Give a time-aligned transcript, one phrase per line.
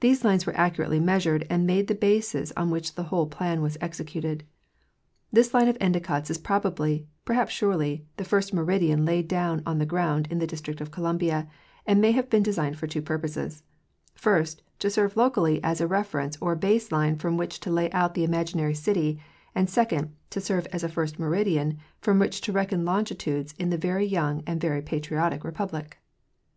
[0.00, 3.78] These lines were accurately measured and made the bases on which the whole plan was
[3.80, 4.42] executed."
[5.32, 9.86] This line of Ellicott's is probably, perhaps surely, the first meridian laid down on the
[9.86, 11.46] ground in the District of Columbia,
[11.86, 13.62] and may have been designed for two purposes:
[14.16, 18.14] first, to serve locally as a reference or base line from which to lay out
[18.14, 19.20] the then imaginary city,
[19.54, 23.78] and second, to serve as a first meridian from which to reckon longitudes in the
[23.78, 25.98] very young and very patriotic republic.